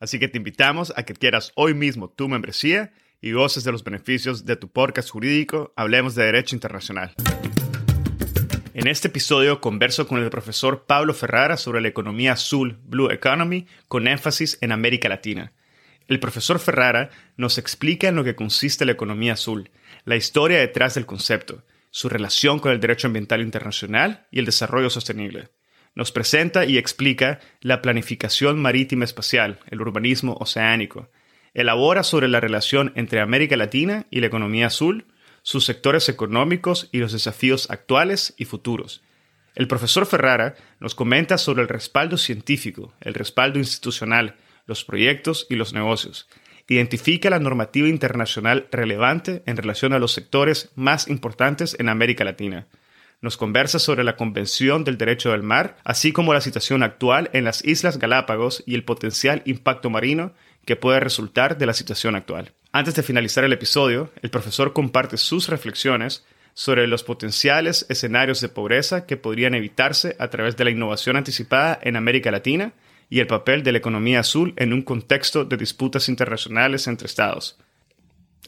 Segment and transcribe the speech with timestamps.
[0.00, 3.82] Así que te invitamos a que quieras hoy mismo tu membresía y goces de los
[3.82, 7.14] beneficios de tu podcast jurídico Hablemos de Derecho Internacional.
[8.74, 13.66] En este episodio converso con el profesor Pablo Ferrara sobre la economía azul, Blue Economy,
[13.88, 15.52] con énfasis en América Latina.
[16.06, 19.72] El profesor Ferrara nos explica en lo que consiste la economía azul,
[20.04, 24.90] la historia detrás del concepto, su relación con el derecho ambiental internacional y el desarrollo
[24.90, 25.50] sostenible
[25.98, 31.08] nos presenta y explica la planificación marítima espacial, el urbanismo oceánico.
[31.54, 35.06] Elabora sobre la relación entre América Latina y la economía azul,
[35.42, 39.02] sus sectores económicos y los desafíos actuales y futuros.
[39.56, 45.56] El profesor Ferrara nos comenta sobre el respaldo científico, el respaldo institucional, los proyectos y
[45.56, 46.28] los negocios.
[46.68, 52.68] Identifica la normativa internacional relevante en relación a los sectores más importantes en América Latina
[53.20, 57.44] nos conversa sobre la Convención del Derecho del Mar, así como la situación actual en
[57.44, 60.32] las Islas Galápagos y el potencial impacto marino
[60.64, 62.52] que puede resultar de la situación actual.
[62.72, 66.24] Antes de finalizar el episodio, el profesor comparte sus reflexiones
[66.54, 71.78] sobre los potenciales escenarios de pobreza que podrían evitarse a través de la innovación anticipada
[71.82, 72.72] en América Latina
[73.08, 77.58] y el papel de la economía azul en un contexto de disputas internacionales entre estados.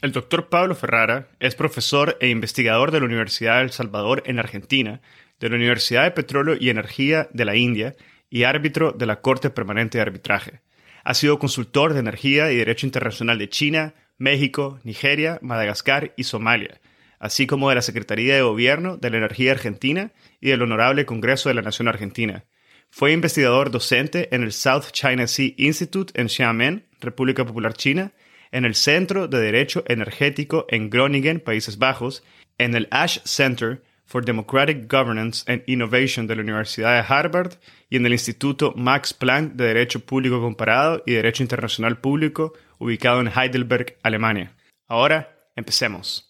[0.01, 4.39] El doctor Pablo Ferrara es profesor e investigador de la Universidad de El Salvador en
[4.39, 4.99] Argentina,
[5.39, 7.95] de la Universidad de Petróleo y Energía de la India
[8.27, 10.61] y árbitro de la Corte Permanente de Arbitraje.
[11.03, 16.81] Ha sido consultor de energía y derecho internacional de China, México, Nigeria, Madagascar y Somalia,
[17.19, 21.49] así como de la Secretaría de Gobierno de la Energía Argentina y del Honorable Congreso
[21.49, 22.45] de la Nación Argentina.
[22.89, 28.13] Fue investigador docente en el South China Sea Institute en Xiamen, República Popular China,
[28.51, 32.23] en el Centro de Derecho Energético en Groningen, Países Bajos,
[32.57, 37.53] en el Ash Center for Democratic Governance and Innovation de la Universidad de Harvard
[37.89, 43.21] y en el Instituto Max Planck de Derecho Público Comparado y Derecho Internacional Público, ubicado
[43.21, 44.53] en Heidelberg, Alemania.
[44.87, 46.27] Ahora, empecemos.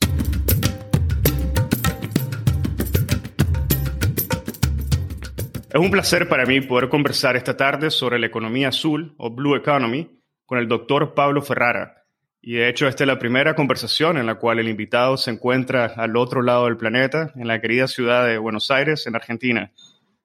[5.73, 9.55] Es un placer para mí poder conversar esta tarde sobre la economía azul o Blue
[9.55, 12.00] Economy con el doctor Pablo Ferrara,
[12.41, 15.85] y de hecho, esta es la primera conversación en la cual el invitado se encuentra
[15.85, 19.71] al otro lado del planeta, en la querida ciudad de Buenos Aires, en Argentina.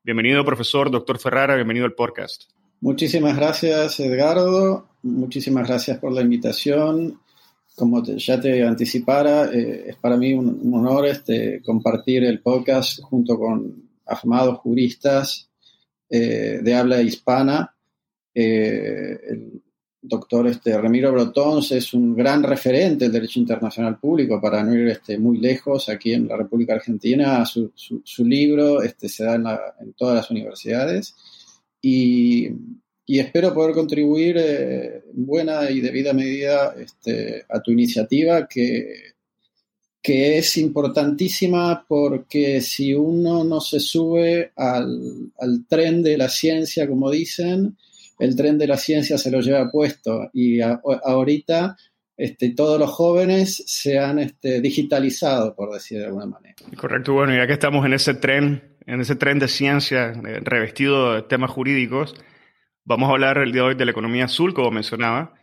[0.02, 2.44] Bienvenido, profesor, doctor Ferrara, bienvenido al podcast.
[2.80, 4.88] Muchísimas gracias, Edgardo.
[5.02, 7.20] Muchísimas gracias por la invitación.
[7.74, 13.38] Como ya te anticipara, eh, es para mí un, honor este, compartir el podcast junto
[13.38, 15.50] con afamados juristas
[16.08, 17.74] eh, de habla hispana.
[18.34, 19.18] Eh,
[20.08, 24.88] doctor este, Ramiro Brotons es un gran referente del derecho internacional público, para no ir
[24.88, 27.44] este, muy lejos aquí en la República Argentina.
[27.44, 29.34] Su, su, libro este, se da
[29.80, 31.14] en, todas las universidades
[31.80, 32.48] y,
[33.06, 39.16] y espero poder contribuir eh, en buena y debida medida este, a tu iniciativa que,
[40.06, 45.32] que es importantísima porque si uno no se sube al,
[45.68, 47.76] tren de la ciencia, como dicen,
[48.18, 50.30] el tren de la ciencia se lo lleva puesto.
[50.32, 51.76] Y ahorita
[52.16, 56.54] este, todos los jóvenes se han este, digitalizado, por decir de alguna manera.
[56.76, 61.14] Correcto, bueno, ya que estamos en ese tren, en ese tren de ciencia eh, revestido
[61.14, 62.14] de temas jurídicos,
[62.84, 65.34] vamos a hablar el día de hoy de la economía azul, como mencionaba.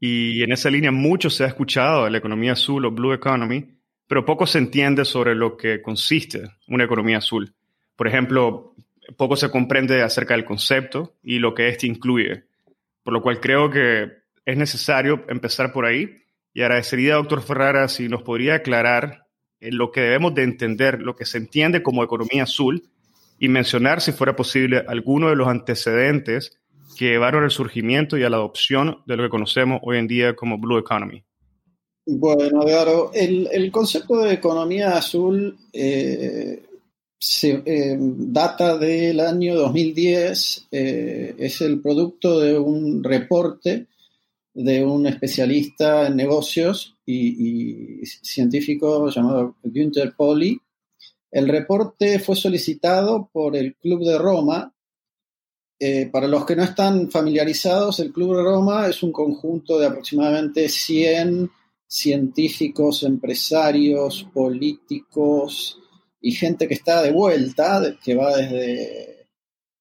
[0.00, 3.78] Y en esa línea mucho se ha escuchado de la economía azul o Blue Economy,
[4.06, 7.54] pero poco se entiende sobre lo que consiste una economía azul.
[7.96, 8.74] Por ejemplo,
[9.16, 12.44] poco se comprende acerca del concepto y lo que éste incluye,
[13.02, 16.22] por lo cual creo que es necesario empezar por ahí
[16.52, 19.26] y agradecería, doctor Ferrara, si nos podría aclarar
[19.60, 22.84] lo que debemos de entender, lo que se entiende como economía azul
[23.38, 26.58] y mencionar, si fuera posible, algunos de los antecedentes
[26.96, 30.36] que llevaron al surgimiento y a la adopción de lo que conocemos hoy en día
[30.36, 31.24] como Blue Economy.
[32.06, 36.62] Bueno, claro, el, concepto de economía azul eh,
[37.42, 43.86] eh, data del año 2010, eh, es el producto de un reporte
[44.52, 50.60] de un especialista en negocios y, científico llamado Günther Poli.
[51.30, 54.70] El reporte fue solicitado por el Club de Roma.
[56.12, 60.68] para los que no están familiarizados, el Club de Roma es un conjunto de aproximadamente
[60.68, 61.50] 100
[61.86, 65.78] científicos, empresarios, políticos
[66.26, 69.26] y gente que está de vuelta, que va desde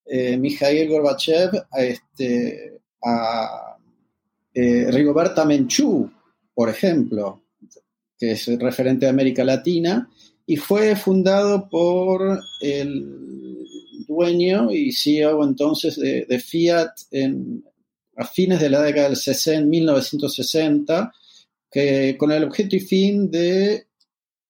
[0.05, 3.77] eh, Mikhail Gorbachev a, este, a
[4.53, 6.11] eh, Rigoberta Menchú,
[6.53, 7.45] por ejemplo,
[8.17, 10.09] que es referente de América Latina,
[10.45, 13.65] y fue fundado por el
[14.05, 17.63] dueño y CEO entonces de, Fiat en,
[18.17, 21.13] a fines de la década del 60, 1960,
[21.71, 23.87] que con el objeto y fin de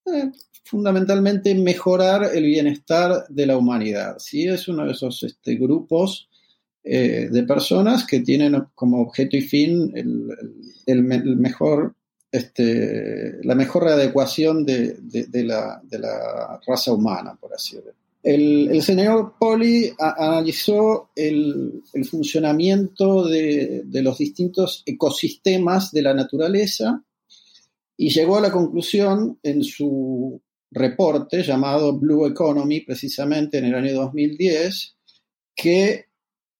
[0.07, 0.31] eh,
[0.73, 4.15] fundamentalmente mejorar el bienestar de la humanidad.
[4.17, 4.47] ¿sí?
[4.47, 6.27] Es uno de esos este, grupos
[6.83, 11.03] eh, de personas que tienen como objeto y fin el,
[11.37, 11.93] mejor,
[12.31, 14.97] este, la mejor readecuación de,
[15.45, 15.79] la,
[16.65, 17.93] raza humana, por así decirlo.
[18.23, 27.03] El, señor Poli analizó el, funcionamiento de, los distintos ecosistemas de la naturaleza
[27.95, 30.41] y llegó a la conclusión en su
[30.73, 34.95] reporte llamado Blue Economy, precisamente en el año 2010,
[35.55, 36.05] que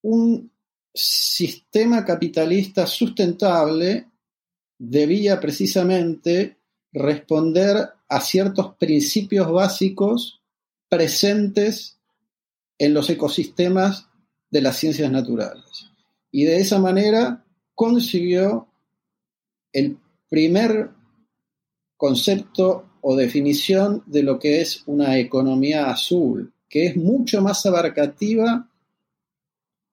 [0.02, 0.52] un
[0.92, 4.08] sistema capitalista sustentable
[4.78, 6.58] debía precisamente
[6.92, 10.40] responder a ciertos principios básicos
[10.88, 11.98] presentes
[12.78, 14.08] en los ecosistemas
[14.50, 15.90] de las ciencias naturales.
[16.30, 17.44] Y de esa manera
[17.74, 18.68] consiguió
[19.72, 20.90] el primer
[21.96, 28.66] concepto o definición de lo que es una economía azul, que es mucho más abarcativa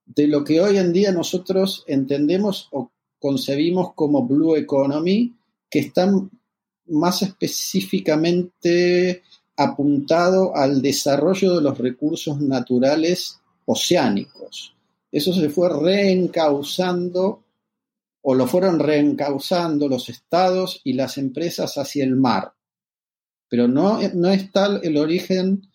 [0.06, 5.36] de lo que hoy en día nosotros entendemos o concebimos como Blue Economy,
[5.70, 6.10] que está
[6.88, 9.24] más específicamente
[9.58, 14.74] apuntado al desarrollo de los recursos naturales oceánicos.
[15.12, 17.44] Eso se fue reencauzando
[18.22, 22.54] o lo fueron reencauzando los estados y las empresas hacia el mar.
[23.52, 25.68] Pero no, no es tal el origen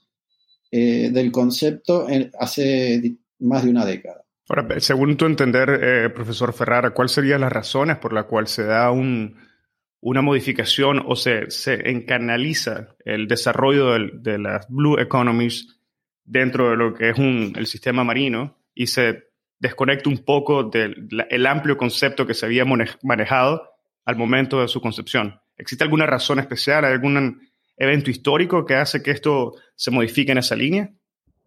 [0.73, 2.06] eh, del concepto
[2.40, 4.25] hace más de una década.
[4.49, 8.64] Ahora, según tu entender, eh, profesor Ferrara, ¿cuáles serían las razones por las cuales se
[8.64, 15.78] da una modificación o se, se encanaliza el desarrollo de las Blue Economies
[16.25, 19.25] dentro de lo que es el sistema marino y se
[19.59, 22.64] desconecta un poco del amplio concepto que se había
[23.02, 23.68] manejado
[24.06, 25.38] al momento de su concepción.
[25.59, 27.40] ¿Existe alguna razón especial, algún
[27.76, 30.92] evento histórico que hace que esto se modifique en esa línea?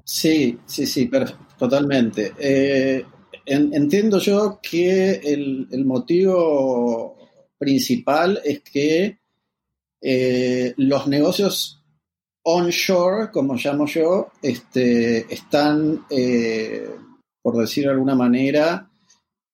[0.03, 1.09] Sí, sí, sí,
[1.57, 2.33] totalmente.
[2.39, 3.05] Eh,
[3.45, 7.15] entiendo yo que el, motivo
[7.57, 9.19] principal es que
[10.01, 11.83] eh, los negocios
[12.43, 16.89] onshore, como llamo yo, este, están eh,
[17.41, 18.89] por decir de alguna manera,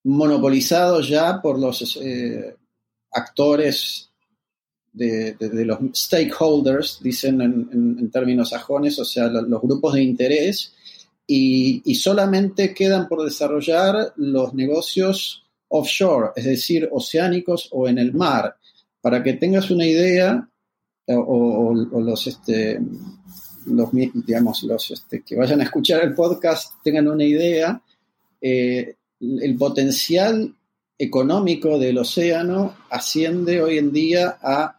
[0.04, 1.98] monopolizado ya por los
[3.12, 4.10] actores
[4.96, 10.72] de, los stakeholders, dicen en, términos sajones, o sea, los, grupos de interés,
[11.26, 18.56] y, solamente quedan por desarrollar los negocios offshore, es decir, oceánicos o en el mar.
[19.00, 20.48] Para que tengas una idea,
[21.08, 22.80] o, los, este,
[23.66, 27.80] los, digamos, los este, que vayan a escuchar el podcast tengan una idea,
[28.40, 30.54] eh, el potencial
[30.98, 34.75] económico del océano asciende hoy en día a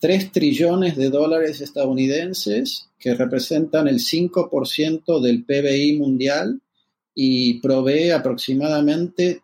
[0.00, 6.62] 3 trillones de dólares estadounidenses, que representan el 5% del PBI mundial
[7.14, 9.42] y provee aproximadamente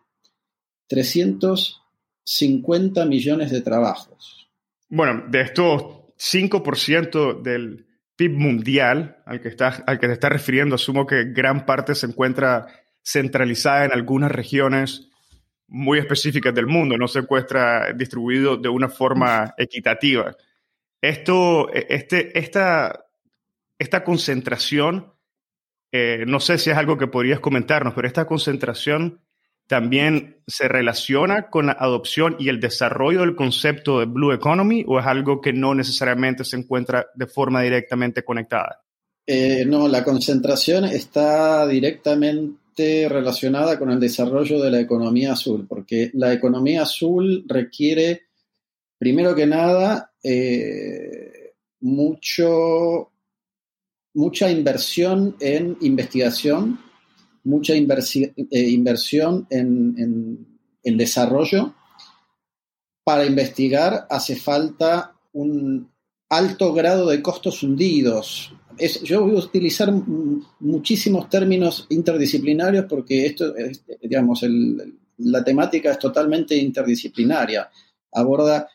[0.87, 4.49] 350 millones de trabajos.
[4.89, 5.83] Bueno, de estos
[6.17, 7.85] 5% del
[8.15, 12.05] PIB mundial al que, está, al que te estás refiriendo, asumo que gran parte se
[12.07, 12.67] encuentra
[13.03, 15.09] centralizada en algunas regiones
[15.67, 20.35] muy específicas del mundo, no se encuentra distribuido de una forma equitativa.
[21.01, 23.05] Esto, e, este, esta,
[23.77, 25.13] esta concentración,
[25.91, 29.21] eh, no sé si es algo que podrías comentarnos, pero esta concentración
[29.67, 34.99] también se relaciona con la adopción y el desarrollo del concepto de Blue Economy o
[34.99, 38.81] es algo que no necesariamente se encuentra de forma directamente conectada?
[39.25, 46.11] Eh, no, la concentración está directamente relacionada con el desarrollo de la economía azul, porque
[46.13, 48.26] la economía azul requiere,
[48.97, 53.11] primero que nada, eh, mucho,
[54.13, 56.79] mucha inversión en investigación
[57.47, 60.45] mucha eh, inversión en,
[60.83, 61.73] desarrollo.
[63.03, 65.89] Para investigar hace falta un
[66.29, 68.53] alto grado de costos hundidos.
[69.03, 69.91] yo voy a utilizar
[70.59, 73.53] muchísimos términos interdisciplinarios porque esto,
[74.01, 74.45] digamos,
[75.19, 77.69] la temática es totalmente interdisciplinaria.
[78.11, 78.67] Aborda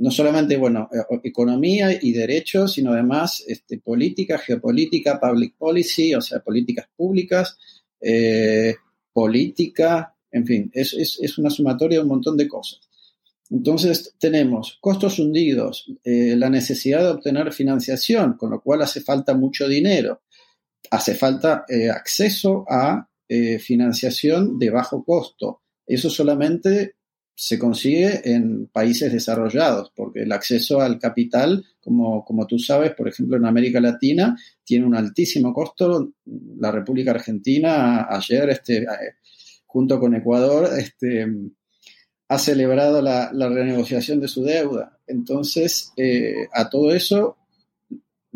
[0.00, 6.22] no solamente, bueno, eh, economía y derechos, sino además este, política, geopolítica, public policy, o
[6.22, 7.58] sea, políticas públicas,
[8.00, 8.76] eh,
[9.12, 12.80] política, en fin, es, es, una sumatoria de un montón de cosas.
[13.50, 19.34] Entonces tenemos costos hundidos, eh, la necesidad de obtener financiación, con lo cual hace falta
[19.34, 20.22] mucho dinero,
[20.90, 23.06] hace falta acceso a
[23.60, 25.62] financiación de bajo costo.
[25.86, 26.96] Eso solamente
[27.40, 33.08] se consigue en países desarrollados, porque el acceso al capital, como, como, tú sabes, por
[33.08, 36.12] ejemplo, en América Latina, tiene un altísimo costo.
[36.58, 38.86] La República Argentina ayer, este,
[39.64, 41.26] junto con Ecuador, este,
[42.28, 44.98] ha celebrado la, renegociación de su deuda.
[45.06, 47.38] Entonces, eh, a todo eso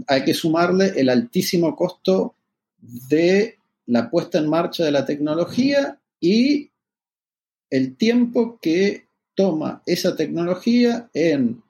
[0.06, 2.36] hay que sumarle el altísimo costo
[2.78, 6.70] de la puesta en marcha de la tecnología y
[7.74, 11.60] el tiempo que toma esa tecnología en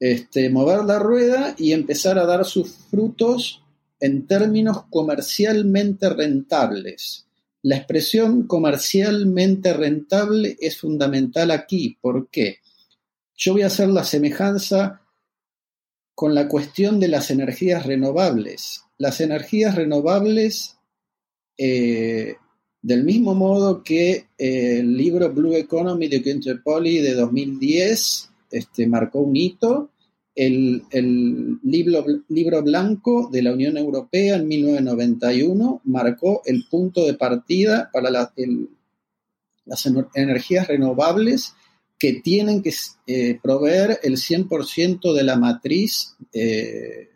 [0.00, 3.62] este, mover la rueda y empezar a dar sus frutos
[4.00, 7.28] en términos comercialmente rentables.
[7.62, 11.96] La expresión comercialmente rentable es fundamental aquí.
[12.00, 12.56] ¿Por qué?
[13.36, 15.02] Yo voy a hacer la semejanza
[16.16, 18.82] con la cuestión de las energías renovables.
[18.96, 20.78] Las energías renovables
[21.56, 22.38] eh,
[22.82, 28.86] del mismo modo que eh, el libro Blue Economy de Günther Poli de 2010 este,
[28.86, 29.90] marcó un hito,
[30.34, 30.84] el,
[31.64, 38.30] libro, blanco de la Unión Europea en 1991 marcó el punto de partida para las
[40.14, 41.54] energías renovables
[41.98, 42.72] que tienen que
[43.08, 47.08] eh, proveer el 100% de la matriz eh,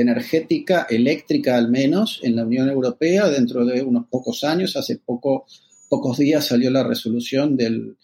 [0.00, 4.76] energética eléctrica al menos en la Unión Europea dentro de unos pocos años.
[4.76, 5.46] Hace poco,
[5.88, 7.96] pocos días salió la resolución del,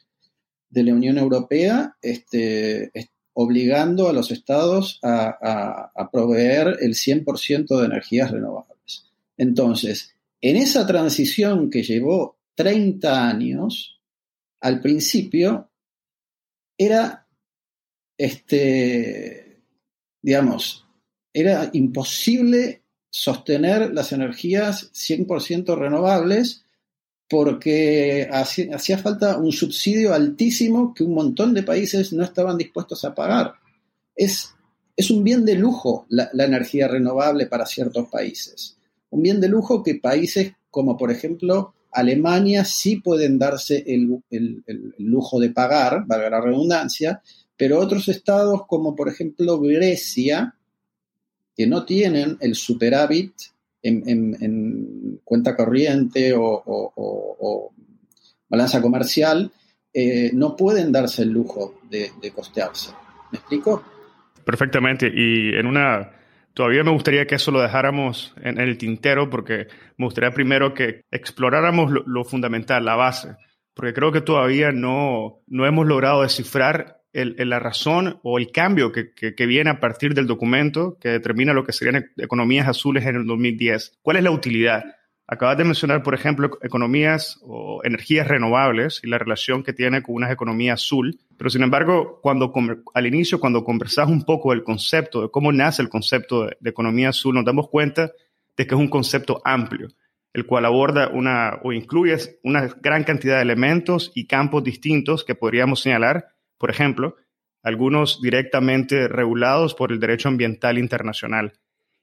[0.71, 2.91] de la Unión Europea este,
[3.35, 9.11] obligando a los estados a, a proveer el 100% de energías renovables.
[9.37, 14.01] Entonces, en esa transición que llevó 30 años,
[14.61, 15.71] al principio
[16.79, 17.27] era,
[18.19, 19.63] este,
[20.23, 20.86] digamos,
[21.37, 26.65] era imposible sostener las energías 100% renovables
[27.29, 33.15] porque hacía falta un subsidio altísimo que un montón de países no estaban dispuestos a
[33.15, 33.53] pagar.
[34.15, 34.55] Es,
[34.97, 38.79] es un bien de lujo la, energía renovable para ciertos países.
[39.11, 44.95] Un bien de lujo que países como por ejemplo Alemania sí pueden darse el, el
[45.01, 47.21] lujo de pagar, valga la redundancia,
[47.59, 50.56] pero otros estados como por ejemplo Grecia,
[51.57, 53.33] que no tienen el superávit
[53.83, 57.73] en, cuenta corriente o,
[58.49, 59.51] balanza comercial,
[59.93, 62.91] eh, no pueden darse el lujo de, costearse.
[63.33, 63.83] ¿Me explico?
[64.45, 65.11] Perfectamente.
[65.13, 66.13] Y en una
[66.57, 69.67] Todavía me gustaría que eso lo dejáramos en, el tintero porque
[69.99, 73.37] me gustaría primero que exploráramos lo, fundamental, la base,
[73.75, 79.47] porque creo que todavía no, no hemos logrado descifrar la razón o el cambio que,
[79.47, 83.99] viene a partir del documento que determina lo que serían economías azules en el 2010.
[84.03, 84.85] ¿Cuál es la utilidad
[85.29, 90.15] Acabas de mencionar, por ejemplo, economías o energías renovables y la relación que tiene con
[90.15, 92.53] una economía azul, pero sin embargo, cuando
[92.95, 96.71] al inicio, cuando conversas un poco del concepto, de cómo nace el concepto de, de
[96.71, 98.13] economía azul, nos damos cuenta
[98.57, 99.89] de que es un concepto amplio,
[100.33, 105.35] el cual aborda una o incluye una gran cantidad de elementos y campos distintos que
[105.35, 107.17] podríamos señalar, por ejemplo,
[107.63, 111.55] algunos directamente regulados por el derecho ambiental internacional.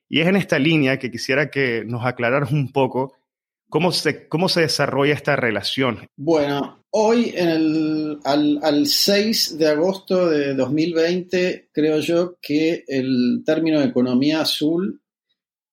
[0.09, 3.13] Y es en esta línea que quisiera que nos aclararas un poco
[3.69, 6.05] cómo se, cómo se desarrolla esta relación.
[6.17, 13.41] Bueno, hoy en el, al, al 6 de agosto de 2020 creo yo que el
[13.45, 15.01] término economía azul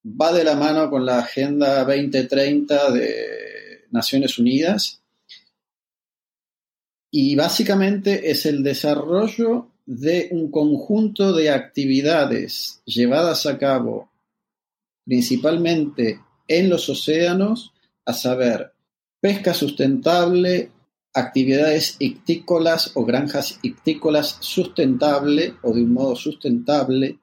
[0.03, 5.00] va de la mano con la Agenda 2030 de Naciones Unidas
[7.11, 14.09] y básicamente es el desarrollo de un conjunto de actividades llevadas a cabo
[15.03, 17.73] principalmente en los océanos,
[18.05, 18.71] a saber,
[19.19, 20.71] pesca sustentable,
[21.13, 27.19] actividades ictícolas o granjas ictícolas sustentable o de un modo sustentable,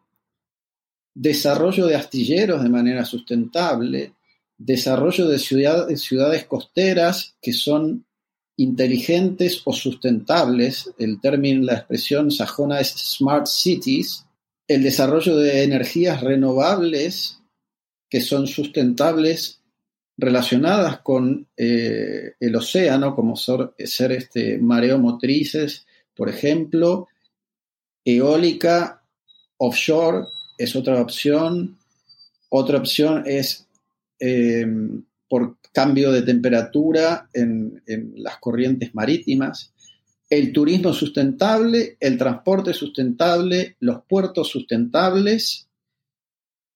[1.15, 4.15] desarrollo de astilleros de manera sustentable,
[4.57, 8.05] desarrollo de ciudades costeras que son
[8.59, 14.27] inteligentes o sustentables, el término, la expresión sajona es smart cities,
[14.67, 17.39] el desarrollo de energías renovables
[18.11, 19.61] que son sustentables
[20.17, 27.09] relacionadas con eh, el océano, como ser, ser este, mareomotrices, por ejemplo,
[28.05, 29.03] eólica,
[29.59, 30.27] offshore
[30.59, 31.79] es otra opción.
[32.49, 33.69] Otra opción es
[34.19, 34.67] eh,
[35.29, 37.83] por cambio de temperatura en,
[38.17, 39.73] las corrientes marítimas,
[40.31, 45.69] el turismo sustentable, el transporte sustentable, los puertos sustentables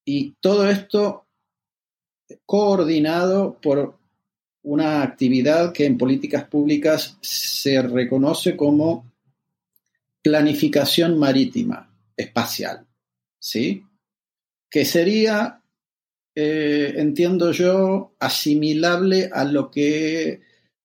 [0.04, 1.26] y todo esto
[2.46, 3.98] coordinado por
[4.62, 9.10] una actividad que en políticas públicas se reconoce como
[10.22, 12.86] planificación marítima espacial,
[13.38, 13.84] ¿sí?
[14.70, 15.61] Que sería
[16.34, 20.40] eh, entiendo yo, asimilable a lo que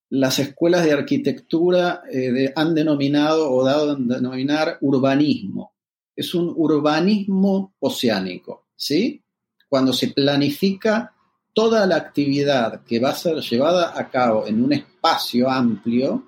[0.09, 5.73] las escuelas de arquitectura eh, han denominado o dado a denominar urbanismo.
[6.15, 9.21] Es un urbanismo oceánico, ¿sí?
[9.69, 11.13] Cuando se planifica
[11.53, 16.23] toda la actividad que va a ser llevada a cabo en un espacio amplio,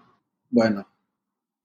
[0.50, 0.88] bueno,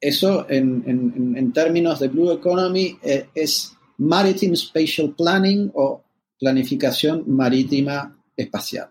[0.01, 6.04] eso en, términos de Blue Economy eh, es Maritime Spatial Planning o
[6.45, 8.91] planificación marítima espacial.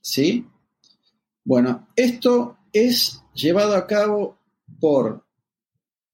[0.00, 0.46] ¿Sí?
[1.42, 4.38] Bueno, esto es llevado a cabo
[4.78, 5.24] por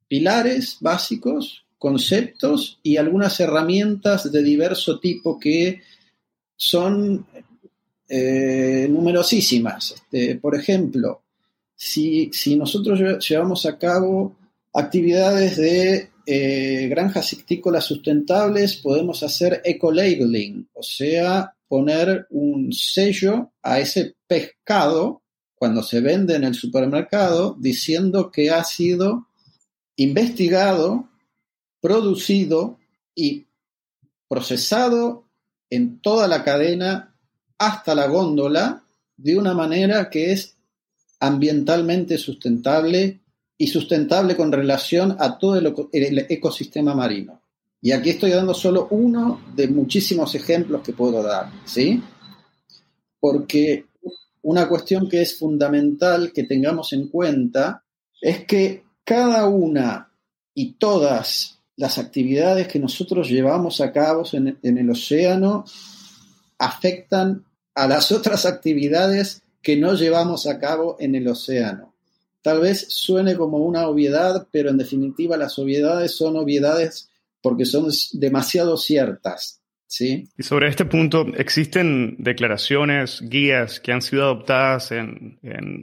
[0.09, 5.83] pilares básicos, conceptos y algunas herramientas de diverso tipo que
[6.57, 7.27] son
[8.09, 9.91] eh, numerosísimas.
[9.91, 11.25] Este, por ejemplo,
[11.77, 14.35] si, si nosotros llevamos a cabo
[14.73, 23.81] actividades de eh, granjas ictícolas sustentables podemos hacer eco-labeling, o sea, poner un sello a
[23.81, 25.23] ese pescado
[25.55, 29.29] cuando se vende en el supermercado diciendo que ha sido
[29.97, 31.09] investigado,
[31.81, 32.79] producido
[33.15, 33.47] y
[34.29, 35.29] procesado
[35.71, 37.15] en toda la cadena
[37.59, 38.85] hasta la góndola
[39.17, 40.57] de una manera que es
[41.21, 43.21] ambientalmente sustentable
[43.65, 47.41] y sustentable con relación a todo el, ecosistema marino.
[47.81, 52.03] Y aquí estoy dando solo uno de muchísimos ejemplos que puedo dar, ¿sí?
[53.19, 53.87] Porque
[54.43, 57.83] una cuestión que es fundamental que tengamos en cuenta
[58.21, 60.13] es que cada una
[60.53, 65.65] y todas las actividades que nosotros llevamos a cabo en, en el océano
[66.59, 71.94] afectan a las otras actividades que no llevamos a cabo en el océano.
[72.45, 77.09] Tal vez suene como una obviedad, pero en definitiva las obviedades son obviedades
[77.41, 79.63] porque son demasiado ciertas.
[79.87, 80.29] ¿sí?
[80.37, 85.39] Y sobre este punto, ¿existen declaraciones, guías que han sido adoptadas en,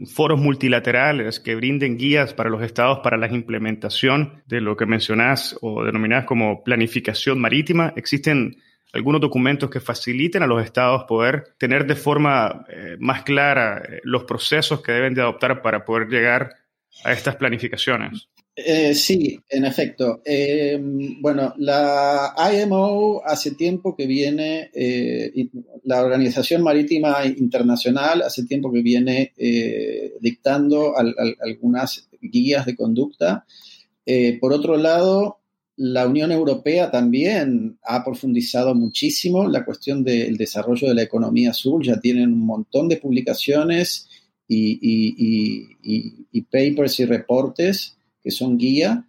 [0.06, 5.58] foros multilaterales que brinden guías para los estados para la implementación de lo que mencionás
[5.62, 7.92] o denominás como planificación marítima?
[7.96, 8.58] ¿Existen
[8.94, 14.00] algunos documentos que faciliten a los estados poder tener de forma eh, más clara eh,
[14.04, 16.56] los procesos que deben de adoptar para poder llegar
[17.04, 18.28] a estas planificaciones.
[18.54, 20.22] Eh, sí, en efecto.
[21.22, 24.70] bueno, la IMO hace tiempo que viene,
[25.86, 29.32] la Organización Marítima Internacional hace tiempo que viene
[30.20, 33.46] dictando algunas guías de conducta.
[34.42, 35.41] por otro lado,
[35.84, 41.84] la Unión Europea también ha profundizado muchísimo la cuestión del desarrollo de la economía azul.
[41.84, 44.08] Ya tienen un montón de publicaciones
[44.48, 44.78] y,
[46.32, 49.08] y papers y reportes que son guía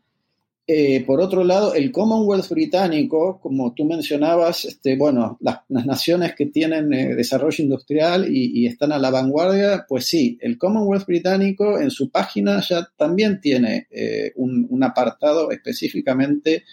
[0.75, 6.47] eh, por otro lado, el Commonwealth británico, como tú mencionabas, este, bueno, las, naciones que
[6.47, 11.91] tienen eh, desarrollo industrial y, están a la vanguardia, pues sí, el Commonwealth británico en
[11.91, 16.65] su página ya también tiene eh, un, apartado específicamente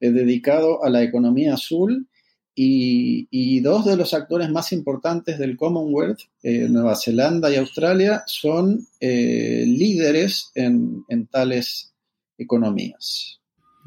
[0.00, 2.08] dedicado a la economía azul
[2.56, 10.50] y, dos de los actores más importantes del Commonwealth, Nueva Zelanda y Australia, son líderes
[10.56, 11.92] en, en tales
[12.38, 13.38] economías.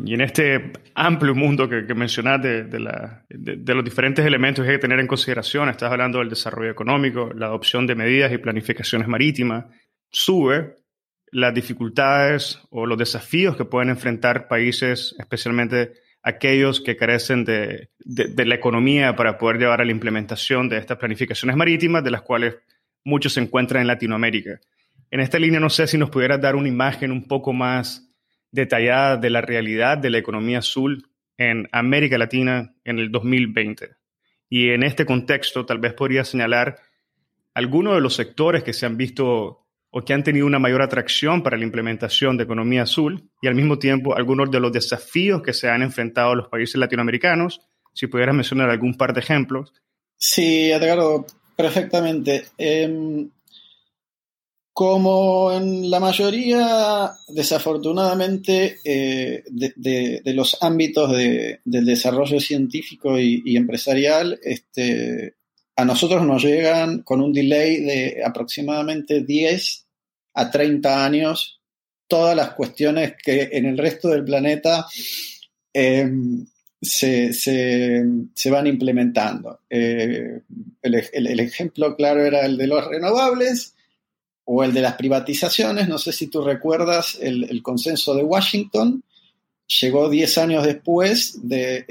[0.06, 5.00] Y en este amplio mundo que, que de, los diferentes elementos que hay que tener
[5.00, 9.66] en consideración, estás hablando del desarrollo económico, la adopción de medidas y planificaciones marítimas,
[10.10, 10.76] sube
[11.32, 18.46] las dificultades o los desafíos que pueden enfrentar países, especialmente aquellos que carecen de, de,
[18.46, 22.56] la economía para poder llevar a la implementación de estas planificaciones marítimas, de las cuales
[23.04, 24.60] muchos se encuentran en Latinoamérica.
[25.10, 28.11] En esta línea, no sé si nos pudieras dar una imagen un poco más
[28.52, 33.90] detallada de la realidad de la economía azul en América Latina en el 2020.
[34.50, 36.78] Y en este contexto, tal vez podría señalar
[37.54, 41.44] algunos de los sectores que se han visto o que han tenido una mayor atracción
[41.44, 45.54] para la implementación de economía azul y al mismo tiempo algunos de los desafíos que
[45.54, 47.62] se han enfrentado los países latinoamericanos.
[47.94, 49.74] Si pudieras mencionar algún par de ejemplos.
[50.16, 51.26] Sí, Edgardo,
[51.58, 52.46] perfectamente.
[52.58, 53.30] Em,
[54.74, 65.36] como en la mayoría, desafortunadamente, eh, de, los ámbitos del desarrollo científico y, empresarial, este,
[65.76, 69.88] a nosotros nos llegan con un delay de aproximadamente 10
[70.36, 71.60] a 30 años
[72.08, 74.86] todas las cuestiones que en el resto del planeta
[75.74, 76.46] em,
[76.82, 78.04] se,
[78.50, 79.60] van implementando.
[79.70, 80.42] Eh,
[80.82, 83.76] el ejemplo claro era el de los renovables
[84.54, 89.02] o el de las privatizaciones, no sé si tú recuerdas el, consenso de Washington,
[89.80, 91.86] llegó 10 años después de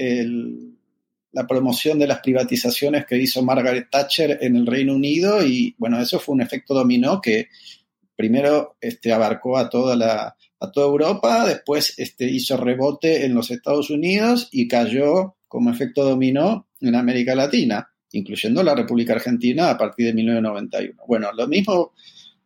[1.32, 5.98] la promoción de las privatizaciones que hizo Margaret Thatcher en el Reino Unido y bueno,
[6.02, 7.48] eso fue un efecto dominó que
[8.14, 13.50] primero este, abarcó a toda, la, a toda Europa, después este, hizo rebote en los
[13.50, 19.78] Estados Unidos y cayó como efecto dominó en América Latina, incluyendo la República Argentina a
[19.78, 21.02] partir de 1991.
[21.06, 21.92] Bueno, lo mismo